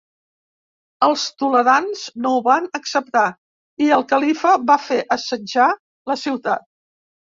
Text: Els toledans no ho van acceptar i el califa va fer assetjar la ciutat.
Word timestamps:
Els 1.07 1.25
toledans 1.41 2.01
no 2.23 2.31
ho 2.37 2.41
van 2.47 2.65
acceptar 2.79 3.25
i 3.89 3.91
el 3.99 4.07
califa 4.15 4.55
va 4.71 4.79
fer 4.87 5.01
assetjar 5.17 5.69
la 6.15 6.19
ciutat. 6.27 6.67